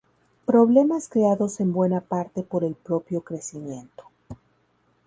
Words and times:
Problemas 0.45 1.07
creados 1.07 1.59
en 1.59 1.73
buena 1.73 2.01
parte 2.01 2.41
por 2.41 2.63
el 2.63 2.73
propio 2.73 3.21
crecimiento. 3.21 4.05